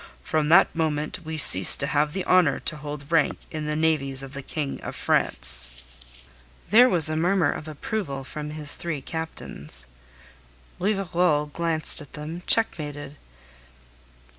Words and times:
From 0.23 0.49
that 0.49 0.75
moment 0.75 1.19
we 1.23 1.37
cease 1.37 1.77
to 1.77 1.85
have 1.85 2.13
the 2.13 2.25
honour 2.25 2.57
to 2.61 2.77
hold 2.77 3.11
rank 3.11 3.37
in 3.51 3.67
the 3.67 3.75
navies 3.75 4.23
of 4.23 4.33
the 4.33 4.41
King 4.41 4.81
of 4.81 4.95
France." 4.95 5.83
There 6.71 6.89
was 6.89 7.07
more 7.09 7.13
than 7.15 7.19
a 7.19 7.21
murmur 7.21 7.51
of 7.51 7.67
approval 7.67 8.23
from 8.23 8.49
his 8.49 8.77
three 8.77 9.01
captains. 9.03 9.85
Rivarol 10.79 11.53
glared 11.53 11.83
at 12.01 12.13
them, 12.13 12.41
checkmated. 12.47 13.15